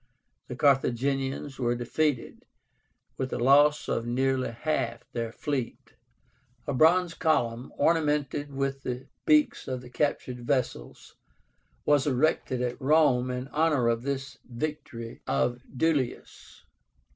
[0.47, 2.43] The Carthaginians were defeated,
[3.17, 5.93] with the loss of nearly half their fleet.
[6.65, 11.17] A bronze column, ornamented with the beaks of the captured vessels,
[11.85, 16.63] was erected at Rome in honor of this victory of Duilius.